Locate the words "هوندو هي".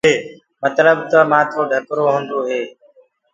2.13-2.61